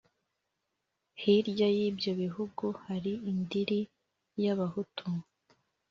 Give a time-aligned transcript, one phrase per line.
[1.21, 3.79] hirya y’ibyo bihugu hari indiri
[4.43, 5.05] y’abahutu!